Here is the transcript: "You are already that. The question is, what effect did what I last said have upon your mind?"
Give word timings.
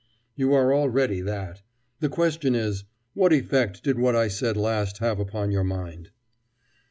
"You 0.33 0.51
are 0.53 0.73
already 0.73 1.21
that. 1.21 1.61
The 1.99 2.09
question 2.09 2.55
is, 2.55 2.85
what 3.13 3.31
effect 3.31 3.83
did 3.83 3.99
what 3.99 4.15
I 4.15 4.29
last 4.55 4.97
said 4.97 5.05
have 5.05 5.19
upon 5.19 5.51
your 5.51 5.63
mind?" 5.63 6.09